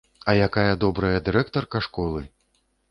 [0.31, 2.29] А якая добрая дырэктарка школы!